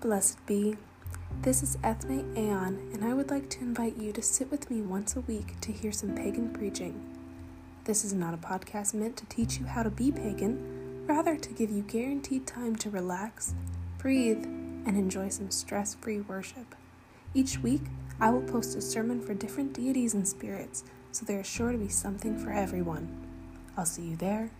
Blessed 0.00 0.46
be. 0.46 0.76
This 1.42 1.60
is 1.60 1.76
Ethne 1.82 2.32
Aeon, 2.36 2.92
and 2.94 3.04
I 3.04 3.14
would 3.14 3.30
like 3.30 3.50
to 3.50 3.62
invite 3.62 3.96
you 3.96 4.12
to 4.12 4.22
sit 4.22 4.48
with 4.48 4.70
me 4.70 4.80
once 4.80 5.16
a 5.16 5.22
week 5.22 5.60
to 5.62 5.72
hear 5.72 5.90
some 5.90 6.14
pagan 6.14 6.50
preaching. 6.50 7.04
This 7.82 8.04
is 8.04 8.12
not 8.12 8.32
a 8.32 8.36
podcast 8.36 8.94
meant 8.94 9.16
to 9.16 9.26
teach 9.26 9.58
you 9.58 9.66
how 9.66 9.82
to 9.82 9.90
be 9.90 10.12
pagan, 10.12 11.04
rather, 11.08 11.36
to 11.36 11.52
give 11.52 11.70
you 11.70 11.82
guaranteed 11.82 12.46
time 12.46 12.76
to 12.76 12.90
relax, 12.90 13.54
breathe, 13.98 14.44
and 14.44 14.96
enjoy 14.96 15.30
some 15.30 15.50
stress 15.50 15.94
free 15.94 16.20
worship. 16.20 16.76
Each 17.34 17.58
week, 17.58 17.82
I 18.20 18.30
will 18.30 18.42
post 18.42 18.76
a 18.76 18.80
sermon 18.80 19.20
for 19.20 19.34
different 19.34 19.72
deities 19.72 20.14
and 20.14 20.28
spirits, 20.28 20.84
so 21.10 21.26
there 21.26 21.40
is 21.40 21.48
sure 21.48 21.72
to 21.72 21.78
be 21.78 21.88
something 21.88 22.38
for 22.38 22.52
everyone. 22.52 23.26
I'll 23.76 23.84
see 23.84 24.02
you 24.02 24.16
there 24.16 24.52